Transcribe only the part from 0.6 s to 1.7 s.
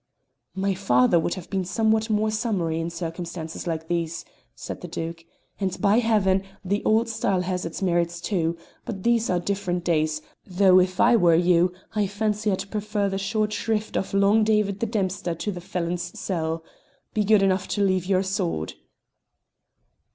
father would have been